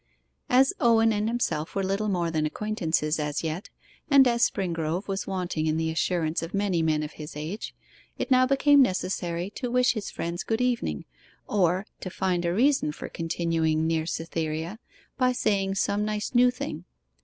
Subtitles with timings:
[0.49, 3.69] As Owen and himself were little more than acquaintances as yet,
[4.09, 7.75] and as Springrove was wanting in the assurance of many men of his age,
[8.17, 11.05] it now became necessary to wish his friends good evening,
[11.47, 14.79] or to find a reason for continuing near Cytherea
[15.19, 16.85] by saying some nice new thing.